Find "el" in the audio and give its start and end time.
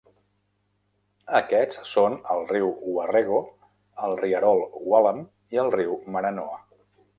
2.37-2.41, 4.09-4.17, 5.67-5.73